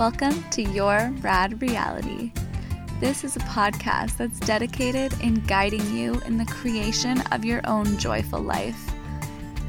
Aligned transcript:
Welcome 0.00 0.42
to 0.52 0.62
Your 0.62 1.12
Rad 1.20 1.60
Reality. 1.60 2.32
This 3.00 3.22
is 3.22 3.36
a 3.36 3.40
podcast 3.40 4.16
that's 4.16 4.40
dedicated 4.40 5.12
in 5.20 5.44
guiding 5.44 5.94
you 5.94 6.18
in 6.22 6.38
the 6.38 6.46
creation 6.46 7.20
of 7.32 7.44
your 7.44 7.60
own 7.66 7.98
joyful 7.98 8.40
life. 8.40 8.80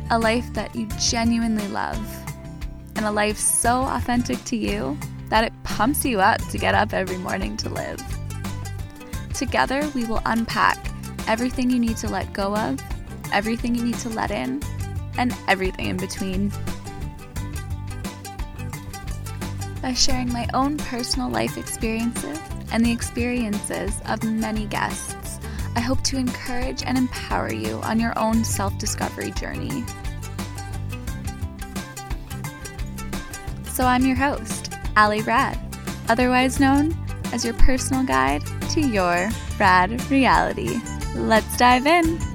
A 0.10 0.18
life 0.18 0.46
that 0.54 0.74
you 0.74 0.88
genuinely 0.98 1.68
love, 1.68 2.00
and 2.96 3.06
a 3.06 3.12
life 3.12 3.38
so 3.38 3.82
authentic 3.82 4.42
to 4.46 4.56
you 4.56 4.98
that 5.28 5.44
it 5.44 5.52
pumps 5.64 6.06
you 6.06 6.22
up 6.22 6.40
to 6.48 6.58
get 6.58 6.76
up 6.76 6.94
every 6.94 7.18
morning 7.18 7.58
to 7.58 7.68
live. 7.68 8.02
Together, 9.34 9.86
we 9.94 10.06
will 10.06 10.22
unpack 10.26 10.78
everything 11.28 11.70
you 11.70 11.78
need 11.78 11.98
to 11.98 12.08
let 12.08 12.32
go 12.32 12.56
of, 12.56 12.80
everything 13.34 13.76
you 13.76 13.84
need 13.84 14.00
to 14.00 14.08
let 14.08 14.32
in, 14.32 14.64
and 15.18 15.36
everything 15.50 15.88
in 15.88 15.98
between. 15.98 16.54
By 19.82 19.94
sharing 19.94 20.32
my 20.32 20.48
own 20.54 20.78
personal 20.78 21.30
life 21.30 21.58
experiences 21.58 22.40
and 22.72 22.86
the 22.86 22.92
experiences 22.92 24.00
of 24.06 24.24
many 24.24 24.68
guests, 24.68 25.40
I 25.76 25.80
hope 25.80 26.04
to 26.04 26.18
encourage 26.18 26.84
and 26.84 26.98
empower 26.98 27.52
you 27.52 27.82
on 27.82 28.00
your 28.00 28.18
own 28.18 28.44
self 28.44 28.78
discovery 28.78 29.32
journey. 29.32 29.84
So, 33.66 33.86
I'm 33.86 34.06
your 34.06 34.18
host, 34.18 34.74
Ally 34.96 35.22
Rad, 35.22 35.58
otherwise 36.10 36.60
known 36.60 36.96
as 37.34 37.44
your 37.44 37.56
personal 37.56 38.04
guide 38.04 38.44
to 38.72 38.82
your 38.82 39.30
rad 39.60 40.12
reality. 40.12 40.80
Let's 41.16 41.58
dive 41.58 41.88
in. 41.88 42.31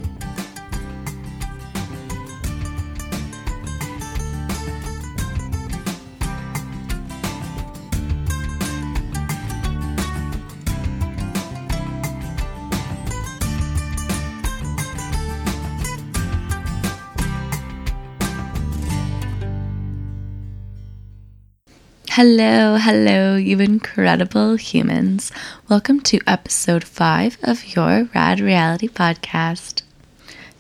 Hello, 22.17 22.79
hello, 22.79 23.37
you 23.37 23.61
incredible 23.61 24.55
humans. 24.57 25.31
Welcome 25.69 26.01
to 26.05 26.19
episode 26.27 26.83
5 26.83 27.37
of 27.43 27.77
your 27.77 28.09
Rad 28.15 28.41
Reality 28.41 28.89
podcast. 28.89 29.83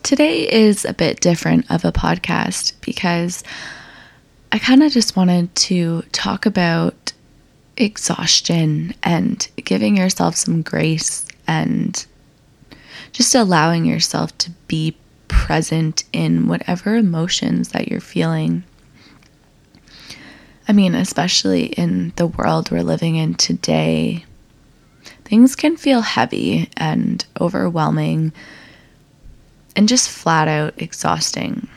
Today 0.02 0.42
is 0.52 0.84
a 0.84 0.92
bit 0.92 1.18
different 1.18 1.64
of 1.70 1.82
a 1.82 1.92
podcast 1.92 2.74
because 2.82 3.42
I 4.52 4.58
kind 4.58 4.82
of 4.82 4.92
just 4.92 5.16
wanted 5.16 5.54
to 5.54 6.02
talk 6.12 6.44
about 6.44 7.14
exhaustion 7.78 8.92
and 9.02 9.48
giving 9.56 9.96
yourself 9.96 10.36
some 10.36 10.60
grace 10.60 11.24
and 11.48 12.04
just 13.12 13.34
allowing 13.34 13.86
yourself 13.86 14.36
to 14.36 14.50
be 14.68 14.94
present 15.28 16.04
in 16.12 16.48
whatever 16.48 16.96
emotions 16.96 17.70
that 17.70 17.88
you're 17.88 18.00
feeling. 18.00 18.62
I 20.68 20.72
mean, 20.72 20.94
especially 20.94 21.66
in 21.66 22.12
the 22.16 22.26
world 22.26 22.70
we're 22.70 22.82
living 22.82 23.16
in 23.16 23.34
today, 23.34 24.24
things 25.24 25.54
can 25.54 25.76
feel 25.76 26.00
heavy 26.00 26.68
and 26.76 27.24
overwhelming 27.40 28.32
and 29.76 29.88
just 29.88 30.10
flat 30.10 30.48
out 30.48 30.74
exhausting. 30.78 31.68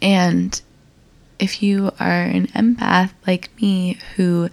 And 0.00 0.60
if 1.38 1.62
you 1.62 1.92
are 2.00 2.22
an 2.22 2.46
empath 2.48 3.10
like 3.26 3.50
me 3.60 3.98
who 4.16 4.48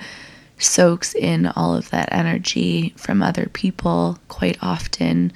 soaks 0.57 1.13
in 1.13 1.47
all 1.47 1.75
of 1.75 1.89
that 1.89 2.09
energy 2.11 2.93
from 2.97 3.23
other 3.23 3.47
people 3.53 4.17
quite 4.27 4.57
often, 4.61 5.31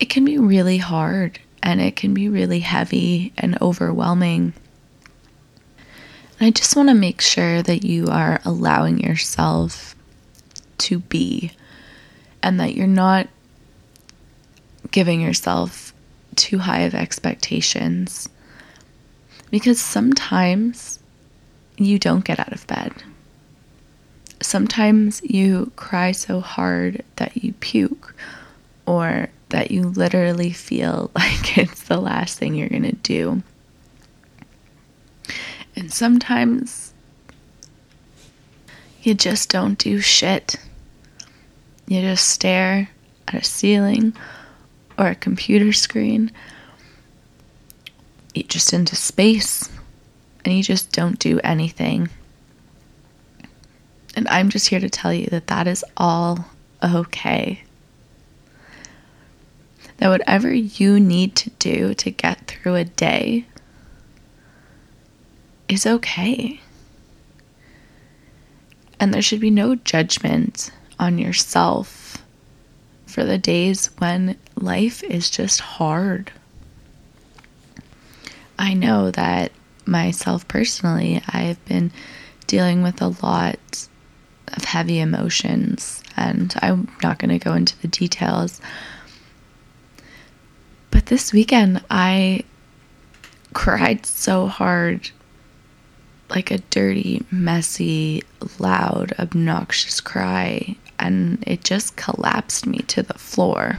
it 0.00 0.06
can 0.06 0.24
be 0.24 0.38
really 0.38 0.78
hard 0.78 1.38
and 1.62 1.80
it 1.80 1.96
can 1.96 2.12
be 2.12 2.28
really 2.28 2.60
heavy 2.60 3.32
and 3.36 3.60
overwhelming. 3.62 4.52
I 6.40 6.50
just 6.50 6.76
want 6.76 6.88
to 6.88 6.94
make 6.94 7.20
sure 7.20 7.62
that 7.62 7.84
you 7.84 8.08
are 8.08 8.40
allowing 8.44 8.98
yourself 8.98 9.94
to 10.78 10.98
be 10.98 11.52
and 12.42 12.58
that 12.60 12.74
you're 12.74 12.86
not 12.86 13.28
giving 14.90 15.20
yourself 15.20 15.94
too 16.36 16.58
high 16.58 16.80
of 16.80 16.94
expectations. 16.94 18.28
Because 19.50 19.80
sometimes 19.80 20.98
you 21.76 21.98
don't 21.98 22.24
get 22.24 22.40
out 22.40 22.52
of 22.52 22.66
bed. 22.66 22.92
Sometimes 24.42 25.22
you 25.22 25.72
cry 25.76 26.12
so 26.12 26.40
hard 26.40 27.04
that 27.16 27.42
you 27.42 27.52
puke, 27.54 28.14
or 28.86 29.28
that 29.50 29.70
you 29.70 29.84
literally 29.84 30.50
feel 30.50 31.10
like 31.14 31.56
it's 31.56 31.84
the 31.84 32.00
last 32.00 32.38
thing 32.38 32.54
you're 32.54 32.68
going 32.68 32.82
to 32.82 32.92
do. 32.92 33.42
And 35.76 35.92
sometimes 35.92 36.92
you 39.02 39.14
just 39.14 39.50
don't 39.50 39.78
do 39.78 40.00
shit. 40.00 40.56
You 41.86 42.00
just 42.00 42.28
stare 42.28 42.88
at 43.28 43.34
a 43.34 43.44
ceiling 43.44 44.14
or 44.98 45.08
a 45.08 45.14
computer 45.14 45.72
screen, 45.72 46.30
you 48.32 48.44
just 48.44 48.72
into 48.72 48.96
space, 48.96 49.68
and 50.44 50.56
you 50.56 50.62
just 50.62 50.92
don't 50.92 51.18
do 51.18 51.40
anything. 51.42 52.08
And 54.16 54.28
I'm 54.28 54.48
just 54.48 54.68
here 54.68 54.80
to 54.80 54.88
tell 54.88 55.12
you 55.12 55.26
that 55.26 55.48
that 55.48 55.66
is 55.66 55.84
all 55.96 56.46
okay. 56.82 57.62
That 59.98 60.08
whatever 60.08 60.52
you 60.52 61.00
need 61.00 61.34
to 61.36 61.50
do 61.50 61.94
to 61.94 62.10
get 62.10 62.46
through 62.46 62.76
a 62.76 62.84
day 62.84 63.46
is 65.74 65.86
okay. 65.86 66.60
And 68.98 69.12
there 69.12 69.20
should 69.20 69.40
be 69.40 69.50
no 69.50 69.74
judgment 69.74 70.70
on 70.98 71.18
yourself 71.18 72.22
for 73.06 73.24
the 73.24 73.38
days 73.38 73.90
when 73.98 74.38
life 74.56 75.02
is 75.02 75.28
just 75.28 75.60
hard. 75.60 76.32
I 78.58 78.74
know 78.74 79.10
that 79.10 79.50
myself 79.84 80.46
personally, 80.46 81.20
I've 81.28 81.62
been 81.66 81.90
dealing 82.46 82.82
with 82.82 83.02
a 83.02 83.14
lot 83.22 83.88
of 84.56 84.64
heavy 84.64 85.00
emotions, 85.00 86.02
and 86.16 86.54
I'm 86.62 86.88
not 87.02 87.18
going 87.18 87.36
to 87.36 87.44
go 87.44 87.54
into 87.54 87.76
the 87.82 87.88
details. 87.88 88.60
But 90.92 91.06
this 91.06 91.32
weekend, 91.32 91.84
I 91.90 92.44
cried 93.52 94.06
so 94.06 94.46
hard 94.46 95.10
like 96.30 96.50
a 96.50 96.58
dirty, 96.58 97.24
messy, 97.30 98.22
loud, 98.58 99.12
obnoxious 99.18 100.00
cry, 100.00 100.76
and 100.98 101.42
it 101.46 101.64
just 101.64 101.96
collapsed 101.96 102.66
me 102.66 102.78
to 102.78 103.02
the 103.02 103.14
floor. 103.14 103.78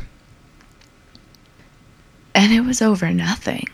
And 2.33 2.51
it 2.53 2.61
was 2.61 2.81
over 2.81 3.11
nothing. 3.11 3.67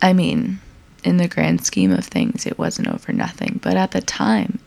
I 0.00 0.12
mean, 0.12 0.60
in 1.04 1.16
the 1.18 1.28
grand 1.28 1.64
scheme 1.64 1.92
of 1.92 2.04
things, 2.04 2.46
it 2.46 2.58
wasn't 2.58 2.88
over 2.88 3.12
nothing, 3.12 3.60
but 3.62 3.76
at 3.76 3.92
the 3.92 4.00
time, 4.00 4.58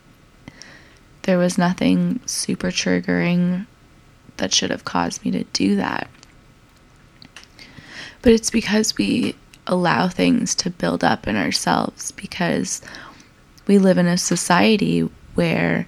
there 1.24 1.38
was 1.38 1.58
nothing 1.58 2.20
super 2.26 2.68
triggering 2.68 3.66
that 4.38 4.54
should 4.54 4.70
have 4.70 4.86
caused 4.86 5.26
me 5.26 5.32
to 5.32 5.44
do 5.46 5.76
that. 5.76 6.10
But 8.22 8.34
it's 8.34 8.50
because 8.50 8.98
we 8.98 9.36
allow 9.68 10.08
things 10.08 10.56
to 10.56 10.70
build 10.70 11.04
up 11.04 11.28
in 11.28 11.36
ourselves 11.36 12.12
because 12.12 12.82
we 13.68 13.78
live 13.80 13.98
in 13.98 14.08
a 14.08 14.18
society 14.18 15.10
where 15.34 15.88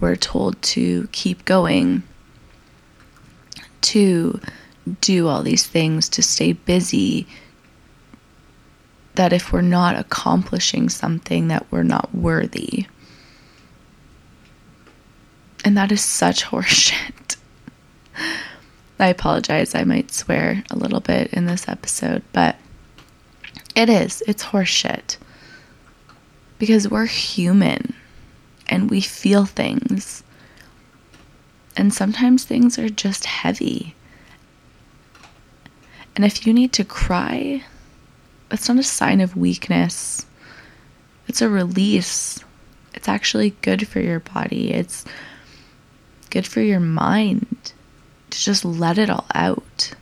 we're 0.00 0.16
told 0.16 0.60
to 0.62 1.08
keep 1.12 1.44
going, 1.44 2.02
to 3.80 4.40
do 5.00 5.26
all 5.26 5.42
these 5.42 5.66
things, 5.66 6.08
to 6.10 6.22
stay 6.22 6.52
busy. 6.52 7.26
That 9.14 9.32
if 9.32 9.52
we're 9.52 9.62
not 9.62 9.96
accomplishing 9.96 10.88
something, 10.88 11.48
that 11.48 11.66
we're 11.70 11.82
not 11.82 12.14
worthy. 12.14 12.86
And 15.64 15.76
that 15.76 15.90
is 15.90 16.02
such 16.02 16.44
horseshit. 16.50 17.36
I 18.98 19.08
apologize, 19.08 19.74
I 19.74 19.84
might 19.84 20.10
swear 20.10 20.64
a 20.70 20.76
little 20.76 21.00
bit 21.00 21.32
in 21.32 21.46
this 21.46 21.68
episode, 21.68 22.22
but 22.32 22.56
it 23.76 23.88
is. 23.88 24.22
It's 24.26 24.42
horseshit. 24.42 25.18
Because 26.58 26.88
we're 26.88 27.06
human 27.06 27.94
and 28.68 28.90
we 28.90 29.00
feel 29.00 29.44
things. 29.44 30.24
And 31.76 31.92
sometimes 31.92 32.44
things 32.44 32.78
are 32.78 32.88
just 32.88 33.26
heavy. 33.26 33.94
And 36.16 36.24
if 36.24 36.46
you 36.46 36.54
need 36.54 36.72
to 36.72 36.84
cry, 36.84 37.62
that's 38.48 38.68
not 38.68 38.78
a 38.78 38.82
sign 38.82 39.20
of 39.20 39.36
weakness. 39.36 40.24
It's 41.28 41.42
a 41.42 41.48
release. 41.48 42.42
It's 42.94 43.08
actually 43.08 43.50
good 43.60 43.86
for 43.86 44.00
your 44.00 44.20
body. 44.20 44.72
It's 44.72 45.04
good 46.30 46.46
for 46.46 46.62
your 46.62 46.80
mind 46.80 47.72
to 48.30 48.38
just 48.38 48.64
let 48.64 48.96
it 48.96 49.10
all 49.10 49.26
out. 49.34 49.92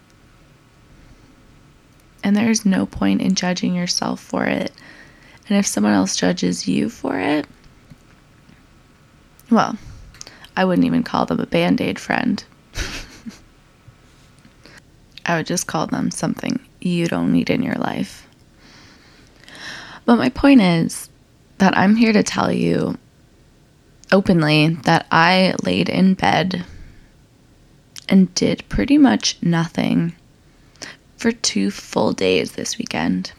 And 2.25 2.35
there's 2.35 2.65
no 2.65 2.87
point 2.87 3.21
in 3.21 3.35
judging 3.35 3.75
yourself 3.75 4.19
for 4.19 4.47
it. 4.47 4.73
And 5.47 5.59
if 5.59 5.67
someone 5.67 5.93
else 5.93 6.17
judges 6.17 6.67
you 6.67 6.89
for 6.89 7.19
it, 7.19 7.47
well, 9.51 9.77
I 10.57 10.65
wouldn't 10.65 10.87
even 10.87 11.03
call 11.03 11.27
them 11.27 11.39
a 11.39 11.45
band 11.45 11.83
aid 11.83 11.99
friend. 11.99 12.43
I 15.27 15.37
would 15.37 15.47
just 15.47 15.67
call 15.67 15.87
them 15.87 16.11
something 16.11 16.59
you 16.81 17.09
don't 17.09 17.31
need 17.31 17.51
in 17.51 17.63
your 17.63 17.75
life. 17.75 18.27
But 20.07 20.17
my 20.17 20.31
point 20.31 20.63
is 20.63 21.11
that 21.59 21.77
I'm 21.77 21.95
here 21.95 22.15
to 22.15 22.23
tell 22.23 22.51
you 22.51 22.97
openly 24.11 24.69
that 24.85 25.07
I 25.11 25.55
laid 25.63 25.91
in 25.91 26.15
bed 26.15 26.65
and 28.09 28.35
did 28.35 28.67
pretty 28.71 28.97
much 28.97 29.37
nothing 29.43 30.15
for 31.25 31.33
two 31.33 31.71
full 31.71 32.13
days 32.13 32.53
this 32.53 32.77
weekend. 32.77 33.33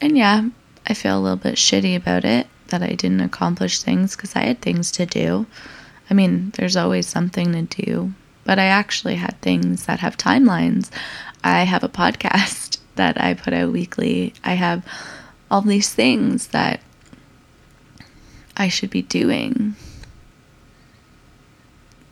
And 0.00 0.18
yeah, 0.18 0.48
I 0.84 0.94
feel 0.94 1.16
a 1.16 1.20
little 1.20 1.36
bit 1.36 1.54
shitty 1.54 1.94
about 1.94 2.24
it 2.24 2.48
that 2.66 2.82
I 2.82 2.94
didn't 2.94 3.20
accomplish 3.20 3.80
things 3.80 4.16
because 4.16 4.34
I 4.34 4.40
had 4.40 4.60
things 4.60 4.90
to 4.92 5.06
do. 5.06 5.46
I 6.10 6.14
mean, 6.14 6.50
there's 6.56 6.76
always 6.76 7.06
something 7.06 7.52
to 7.52 7.84
do, 7.84 8.14
but 8.42 8.58
I 8.58 8.64
actually 8.64 9.14
had 9.14 9.40
things 9.40 9.86
that 9.86 10.00
have 10.00 10.16
timelines. 10.16 10.90
I 11.44 11.62
have 11.62 11.84
a 11.84 11.88
podcast 11.88 12.78
that 12.96 13.20
I 13.20 13.34
put 13.34 13.52
out 13.54 13.70
weekly. 13.70 14.34
I 14.42 14.54
have 14.54 14.84
all 15.52 15.62
these 15.62 15.94
things 15.94 16.48
that 16.48 16.80
I 18.56 18.66
should 18.66 18.90
be 18.90 19.02
doing. 19.02 19.76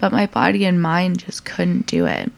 But 0.00 0.12
my 0.12 0.26
body 0.26 0.64
and 0.64 0.80
mind 0.80 1.18
just 1.18 1.44
couldn't 1.44 1.86
do 1.86 2.06
it. 2.06 2.32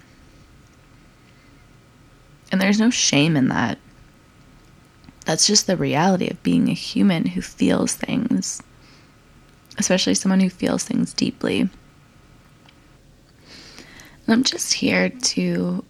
And 2.50 2.60
there's 2.60 2.80
no 2.80 2.90
shame 2.90 3.36
in 3.36 3.48
that. 3.48 3.78
That's 5.24 5.46
just 5.46 5.68
the 5.68 5.76
reality 5.76 6.28
of 6.28 6.42
being 6.42 6.68
a 6.68 6.74
human 6.74 7.24
who 7.26 7.40
feels 7.40 7.94
things, 7.94 8.60
especially 9.78 10.14
someone 10.14 10.40
who 10.40 10.50
feels 10.50 10.82
things 10.82 11.14
deeply. 11.14 11.60
And 11.60 11.70
I'm 14.28 14.42
just 14.42 14.74
here 14.74 15.08
to 15.08 15.84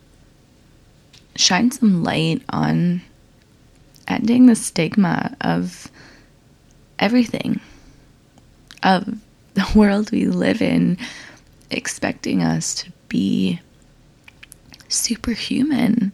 shine 1.35 1.71
some 1.71 2.05
light 2.05 2.43
on 2.51 3.01
ending 4.07 4.47
the 4.47 4.55
stigma 4.55 5.35
of 5.41 5.91
everything, 6.99 7.61
of 8.83 9.07
the 9.55 9.67
world 9.75 10.11
we 10.11 10.27
live 10.27 10.61
in, 10.61 10.99
expecting 11.73 12.43
us 12.43 12.75
to 12.75 12.93
be 13.09 13.61
superhuman 14.89 16.13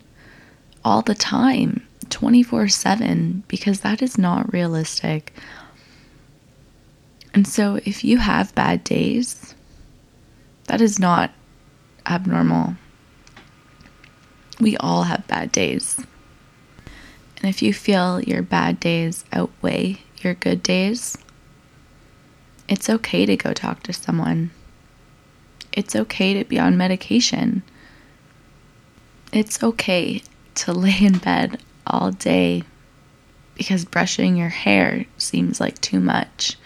all 0.85 1.03
the 1.03 1.15
time, 1.15 1.87
24 2.11 2.69
7, 2.69 3.45
because 3.49 3.81
that 3.81 4.01
is 4.01 4.17
not 4.17 4.53
realistic. 4.53 5.33
And 7.35 7.47
so, 7.47 7.79
if 7.85 8.05
you 8.05 8.19
have 8.19 8.55
bad 8.55 8.85
days, 8.85 9.55
that 10.65 10.81
is 10.81 10.99
not 10.99 11.31
abnormal. 12.07 12.75
We 14.61 14.77
all 14.79 15.05
have 15.05 15.27
bad 15.27 15.53
days. 15.53 15.99
And 17.41 17.49
if 17.49 17.63
you 17.63 17.73
feel 17.73 18.21
your 18.21 18.43
bad 18.43 18.81
days 18.81 19.25
outweigh 19.33 19.99
your 20.23 20.35
good 20.35 20.63
days, 20.63 21.17
it's 22.69 22.91
okay 22.91 23.25
to 23.27 23.37
go 23.37 23.53
talk 23.53 23.83
to 23.85 23.93
someone. 23.93 24.51
It's 25.79 25.95
okay 25.95 26.35
to 26.35 26.45
be 26.45 26.59
on 26.59 26.77
medication. 26.77 27.63
It's 29.33 29.63
okay 29.63 30.23
to 30.57 30.73
lay 30.85 30.97
in 31.01 31.19
bed 31.19 31.63
all 31.87 32.11
day 32.11 32.65
because 33.55 33.85
brushing 33.85 34.37
your 34.37 34.49
hair 34.49 35.07
seems 35.19 35.61
like 35.61 35.81
too 35.81 36.01
much. 36.01 36.57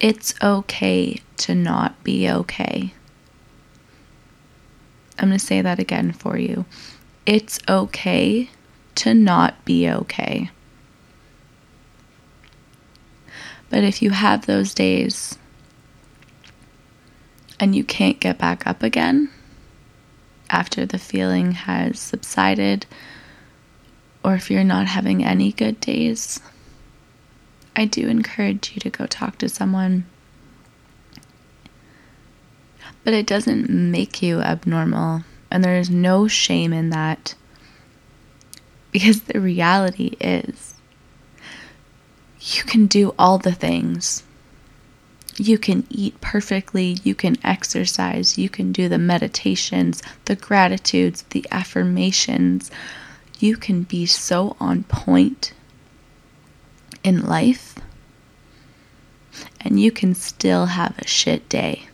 It's 0.00 0.34
okay 0.42 1.20
to 1.36 1.54
not 1.54 2.02
be 2.02 2.28
okay. 2.28 2.92
I'm 5.16 5.28
going 5.28 5.38
to 5.38 5.46
say 5.46 5.62
that 5.62 5.78
again 5.78 6.10
for 6.10 6.36
you. 6.36 6.64
It's 7.24 7.60
okay 7.68 8.50
to 8.96 9.14
not 9.14 9.64
be 9.64 9.88
okay. 9.88 10.50
But 13.70 13.84
if 13.84 14.02
you 14.02 14.10
have 14.10 14.46
those 14.46 14.74
days 14.74 15.38
and 17.64 17.74
you 17.74 17.82
can't 17.82 18.20
get 18.20 18.38
back 18.38 18.66
up 18.66 18.82
again 18.82 19.30
after 20.50 20.86
the 20.86 20.98
feeling 20.98 21.52
has 21.52 21.98
subsided, 21.98 22.86
or 24.22 24.34
if 24.34 24.50
you're 24.50 24.62
not 24.62 24.86
having 24.86 25.24
any 25.24 25.50
good 25.50 25.80
days, 25.80 26.40
I 27.74 27.86
do 27.86 28.06
encourage 28.06 28.72
you 28.74 28.80
to 28.80 28.90
go 28.90 29.06
talk 29.06 29.38
to 29.38 29.48
someone 29.48 30.04
but 33.04 33.12
it 33.12 33.26
doesn't 33.26 33.68
make 33.68 34.22
you 34.22 34.40
abnormal. 34.40 35.24
And 35.50 35.62
there 35.62 35.78
is 35.78 35.90
no 35.90 36.26
shame 36.26 36.72
in 36.72 36.90
that. 36.90 37.34
Because 38.90 39.22
the 39.22 39.40
reality 39.40 40.16
is, 40.20 40.74
you 42.40 42.64
can 42.64 42.86
do 42.86 43.14
all 43.18 43.38
the 43.38 43.52
things. 43.52 44.22
You 45.36 45.58
can 45.58 45.84
eat 45.90 46.20
perfectly, 46.20 46.98
you 47.02 47.14
can 47.14 47.36
exercise, 47.44 48.38
you 48.38 48.48
can 48.48 48.70
do 48.70 48.88
the 48.88 48.98
meditations, 48.98 50.02
the 50.26 50.36
gratitudes, 50.36 51.22
the 51.30 51.44
affirmations. 51.50 52.70
You 53.40 53.56
can 53.56 53.82
be 53.82 54.06
so 54.06 54.56
on 54.60 54.84
point 54.84 55.52
in 57.02 57.26
life, 57.26 57.74
and 59.60 59.80
you 59.80 59.90
can 59.90 60.14
still 60.14 60.66
have 60.66 60.96
a 60.98 61.06
shit 61.06 61.48
day 61.48 61.88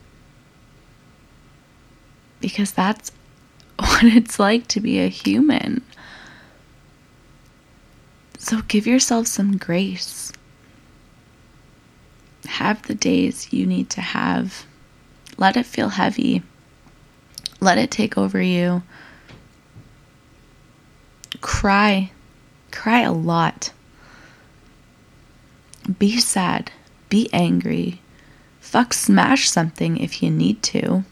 because 2.40 2.72
that's 2.72 3.12
what 3.78 4.04
it's 4.04 4.38
like 4.38 4.66
to 4.68 4.80
be 4.80 4.98
a 4.98 5.08
human. 5.08 5.82
So 8.38 8.62
give 8.62 8.86
yourself 8.86 9.26
some 9.26 9.56
grace. 9.56 10.32
Have 12.46 12.82
the 12.82 12.94
days 12.94 13.52
you 13.52 13.66
need 13.66 13.90
to 13.90 14.00
have. 14.00 14.66
Let 15.36 15.56
it 15.56 15.66
feel 15.66 15.90
heavy. 15.90 16.42
Let 17.60 17.78
it 17.78 17.90
take 17.90 18.16
over 18.16 18.40
you. 18.40 18.82
Cry. 21.40 22.10
Cry 22.70 23.00
a 23.00 23.12
lot. 23.12 23.72
Be 25.98 26.18
sad. 26.18 26.70
Be 27.08 27.28
angry. 27.32 28.00
Fuck 28.60 28.94
smash 28.94 29.48
something 29.48 29.96
if 29.96 30.22
you 30.22 30.30
need 30.30 30.62
to 30.64 31.04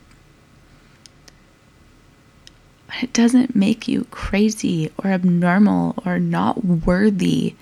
but 2.88 3.02
it 3.02 3.12
doesn't 3.12 3.54
make 3.54 3.86
you 3.86 4.06
crazy 4.10 4.90
or 4.98 5.10
abnormal 5.10 5.94
or 6.04 6.18
not 6.18 6.64
worthy 6.64 7.54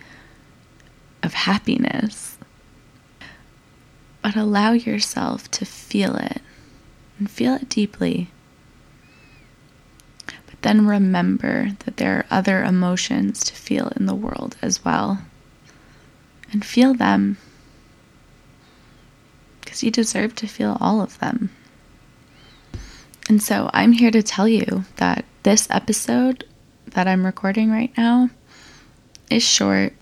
of 1.23 1.35
happiness. 1.35 2.36
But 4.26 4.35
allow 4.35 4.73
yourself 4.73 5.49
to 5.52 5.64
feel 5.64 6.16
it 6.16 6.42
and 7.16 7.30
feel 7.30 7.54
it 7.54 7.68
deeply. 7.68 8.28
But 10.26 10.62
then 10.62 10.85
remember 10.85 11.76
that 11.85 11.99
there 11.99 12.16
are 12.16 12.26
other 12.28 12.64
emotions 12.64 13.45
to 13.45 13.54
feel 13.54 13.92
in 13.95 14.06
the 14.06 14.16
world 14.16 14.56
as 14.61 14.85
well. 14.85 15.23
And 16.50 16.64
feel 16.64 16.92
them 16.92 17.38
because 19.61 19.85
you 19.85 19.92
deserve 19.92 20.35
to 20.35 20.49
feel 20.49 20.76
all 20.80 21.00
of 21.00 21.21
them. 21.21 21.50
And 23.28 23.40
so 23.40 23.71
I'm 23.73 23.92
here 23.92 24.11
to 24.11 24.25
tell 24.25 24.49
you 24.49 24.83
that 24.97 25.25
this 25.45 25.68
episode 25.71 26.42
that 26.87 27.06
I'm 27.06 27.25
recording 27.25 27.71
right 27.71 27.97
now 27.97 28.30
is 29.30 29.45
short. 29.45 29.92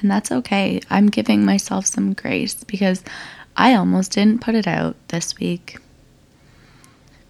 And 0.00 0.10
that's 0.10 0.32
okay. 0.32 0.80
I'm 0.88 1.08
giving 1.08 1.44
myself 1.44 1.86
some 1.86 2.14
grace 2.14 2.64
because 2.64 3.02
I 3.56 3.74
almost 3.74 4.12
didn't 4.12 4.40
put 4.40 4.54
it 4.54 4.66
out 4.66 4.96
this 5.08 5.36
week 5.38 5.78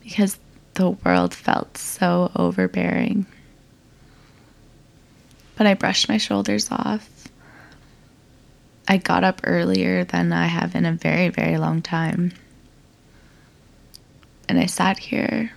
because 0.03 0.39
the 0.75 0.91
world 0.91 1.35
felt 1.35 1.77
so 1.77 2.31
overbearing. 2.37 3.27
But 5.57 5.67
I 5.67 5.75
brushed 5.75 6.09
my 6.09 6.17
shoulders 6.19 6.71
off. 6.71 7.09
I 8.89 8.97
got 8.97 9.25
up 9.25 9.41
earlier 9.45 10.05
than 10.05 10.33
I 10.33 10.47
have 10.47 10.75
in 10.75 10.87
a 10.87 10.93
very, 10.93 11.29
very 11.29 11.59
long 11.59 11.83
time 11.83 12.33
and 14.51 14.59
I 14.59 14.67
sat 14.67 14.99
here 14.99 15.53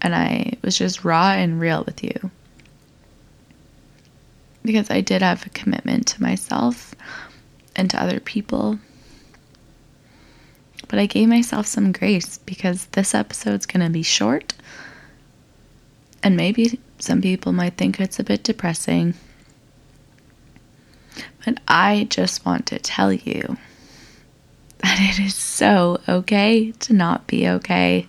and 0.00 0.14
I 0.14 0.52
was 0.62 0.78
just 0.78 1.04
raw 1.04 1.32
and 1.32 1.58
real 1.58 1.82
with 1.82 2.04
you. 2.04 2.30
Because 4.66 4.90
I 4.90 5.00
did 5.00 5.22
have 5.22 5.46
a 5.46 5.50
commitment 5.50 6.06
to 6.08 6.22
myself 6.22 6.94
and 7.74 7.88
to 7.90 8.02
other 8.02 8.20
people. 8.20 8.78
But 10.88 10.98
I 10.98 11.06
gave 11.06 11.28
myself 11.28 11.66
some 11.66 11.92
grace 11.92 12.38
because 12.38 12.86
this 12.86 13.14
episode's 13.14 13.66
going 13.66 13.84
to 13.84 13.90
be 13.90 14.02
short. 14.02 14.54
And 16.22 16.36
maybe 16.36 16.78
some 16.98 17.22
people 17.22 17.52
might 17.52 17.76
think 17.76 18.00
it's 18.00 18.18
a 18.18 18.24
bit 18.24 18.42
depressing. 18.42 19.14
But 21.44 21.60
I 21.68 22.06
just 22.10 22.44
want 22.44 22.66
to 22.66 22.78
tell 22.78 23.12
you 23.12 23.56
that 24.78 24.98
it 25.00 25.24
is 25.24 25.34
so 25.34 26.00
okay 26.08 26.72
to 26.72 26.92
not 26.92 27.26
be 27.26 27.48
okay. 27.48 28.06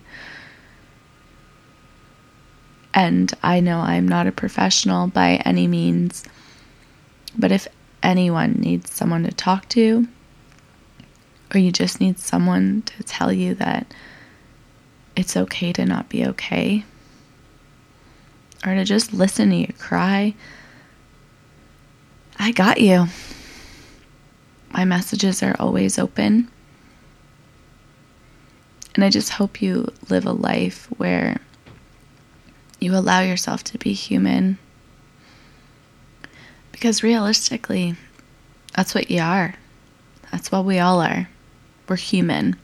And 2.94 3.32
I 3.42 3.60
know 3.60 3.78
I'm 3.78 4.08
not 4.08 4.26
a 4.26 4.32
professional 4.32 5.06
by 5.06 5.36
any 5.44 5.66
means, 5.66 6.24
but 7.38 7.52
if 7.52 7.68
anyone 8.02 8.54
needs 8.54 8.90
someone 8.90 9.22
to 9.24 9.32
talk 9.32 9.68
to, 9.70 10.08
or 11.54 11.58
you 11.58 11.72
just 11.72 12.00
need 12.00 12.18
someone 12.18 12.82
to 12.82 13.02
tell 13.04 13.32
you 13.32 13.54
that 13.54 13.92
it's 15.16 15.36
okay 15.36 15.72
to 15.72 15.86
not 15.86 16.08
be 16.08 16.26
okay, 16.26 16.84
or 18.66 18.74
to 18.74 18.84
just 18.84 19.12
listen 19.12 19.50
to 19.50 19.56
you 19.56 19.72
cry, 19.78 20.34
I 22.38 22.52
got 22.52 22.80
you. 22.80 23.06
My 24.70 24.84
messages 24.84 25.42
are 25.42 25.56
always 25.58 25.98
open. 25.98 26.48
And 28.94 29.04
I 29.04 29.10
just 29.10 29.30
hope 29.30 29.62
you 29.62 29.92
live 30.08 30.26
a 30.26 30.32
life 30.32 30.86
where 30.98 31.40
you 32.80 32.94
allow 32.94 33.20
yourself 33.20 33.62
to 33.64 33.78
be 33.78 33.92
human. 33.92 34.58
Because 36.78 37.02
realistically, 37.02 37.96
that's 38.76 38.94
what 38.94 39.10
you 39.10 39.20
are. 39.20 39.56
That's 40.30 40.52
what 40.52 40.64
we 40.64 40.78
all 40.78 41.00
are. 41.00 41.28
We're 41.88 41.96
human. 41.96 42.54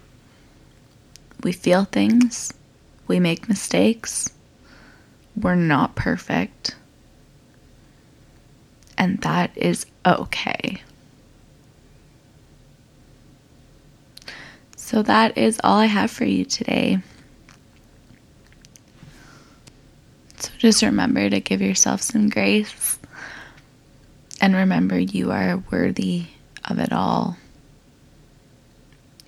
We 1.42 1.50
feel 1.50 1.84
things, 1.84 2.54
we 3.08 3.18
make 3.18 3.48
mistakes, 3.48 4.30
we're 5.34 5.56
not 5.56 5.96
perfect. 5.96 6.76
And 8.96 9.18
that 9.22 9.50
is 9.58 9.84
okay. 10.06 10.80
So, 14.76 15.02
that 15.02 15.36
is 15.36 15.60
all 15.64 15.78
I 15.78 15.86
have 15.86 16.12
for 16.12 16.24
you 16.24 16.44
today. 16.44 17.00
So, 20.36 20.50
just 20.56 20.82
remember 20.82 21.28
to 21.28 21.40
give 21.40 21.60
yourself 21.60 22.00
some 22.00 22.28
grace 22.28 22.98
and 24.44 24.54
remember 24.54 24.98
you 24.98 25.32
are 25.32 25.62
worthy 25.72 26.26
of 26.68 26.78
it 26.78 26.92
all, 26.92 27.38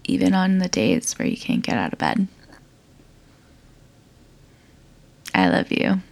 even 0.04 0.34
on 0.34 0.58
the 0.58 0.68
days 0.68 1.14
where 1.14 1.26
you 1.26 1.38
can't 1.38 1.62
get 1.62 1.78
out 1.78 1.94
of 1.94 1.98
bed. 1.98 2.28
I 5.34 5.48
love 5.48 5.72
you. 5.72 6.02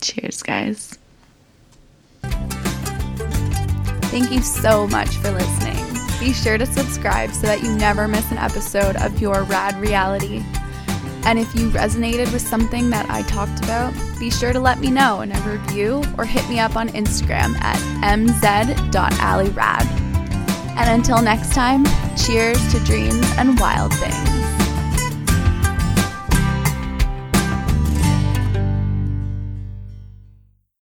Cheers, 0.00 0.42
guys. 0.42 0.98
Thank 4.10 4.32
you 4.32 4.42
so 4.42 4.88
much 4.88 5.10
for 5.18 5.30
listening. 5.30 5.78
Be 6.18 6.32
sure 6.32 6.58
to 6.58 6.66
subscribe 6.66 7.30
so 7.30 7.46
that 7.46 7.62
you 7.62 7.72
never 7.76 8.08
miss 8.08 8.28
an 8.32 8.38
episode 8.38 8.96
of 8.96 9.20
Your 9.20 9.44
Rad 9.44 9.76
Reality. 9.76 10.42
And 11.24 11.38
if 11.38 11.54
you 11.54 11.70
resonated 11.70 12.32
with 12.32 12.42
something 12.42 12.90
that 12.90 13.08
I 13.08 13.22
talked 13.22 13.62
about, 13.62 13.94
be 14.18 14.30
sure 14.30 14.52
to 14.52 14.60
let 14.60 14.80
me 14.80 14.90
know 14.90 15.20
in 15.20 15.32
a 15.32 15.40
review 15.40 16.02
or 16.18 16.24
hit 16.24 16.48
me 16.48 16.58
up 16.58 16.76
on 16.76 16.88
Instagram 16.90 17.54
at 17.62 17.76
mz.allyrad. 18.02 19.86
And 20.76 21.00
until 21.00 21.22
next 21.22 21.52
time, 21.52 21.84
cheers 22.16 22.72
to 22.72 22.80
dreams 22.84 23.26
and 23.36 23.58
wild 23.58 23.94
things. 23.94 24.51